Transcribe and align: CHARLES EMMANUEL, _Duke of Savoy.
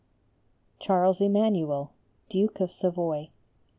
CHARLES 0.79 1.21
EMMANUEL, 1.21 1.91
_Duke 2.31 2.59
of 2.59 2.71
Savoy. 2.71 3.29